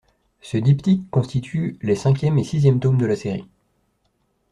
[0.41, 3.47] Ce diptyque constitue les cinquième et sixième tomes de la série.